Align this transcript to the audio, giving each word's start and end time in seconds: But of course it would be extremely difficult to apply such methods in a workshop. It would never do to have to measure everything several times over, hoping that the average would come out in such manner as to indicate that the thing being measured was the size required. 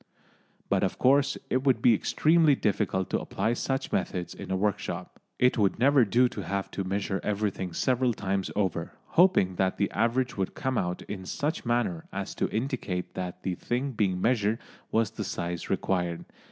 But 0.67 0.81
of 0.81 0.97
course 0.97 1.37
it 1.51 1.63
would 1.63 1.79
be 1.79 1.93
extremely 1.93 2.55
difficult 2.55 3.11
to 3.11 3.19
apply 3.19 3.53
such 3.53 3.91
methods 3.91 4.33
in 4.33 4.49
a 4.49 4.57
workshop. 4.57 5.19
It 5.37 5.59
would 5.59 5.77
never 5.77 6.05
do 6.05 6.27
to 6.29 6.41
have 6.41 6.71
to 6.71 6.83
measure 6.83 7.19
everything 7.23 7.71
several 7.71 8.11
times 8.11 8.49
over, 8.55 8.93
hoping 9.09 9.57
that 9.57 9.77
the 9.77 9.91
average 9.91 10.37
would 10.37 10.55
come 10.55 10.79
out 10.79 11.03
in 11.03 11.27
such 11.27 11.67
manner 11.67 12.05
as 12.11 12.33
to 12.33 12.49
indicate 12.49 13.13
that 13.13 13.43
the 13.43 13.53
thing 13.53 13.91
being 13.91 14.19
measured 14.19 14.57
was 14.91 15.11
the 15.11 15.23
size 15.23 15.69
required. 15.69 16.25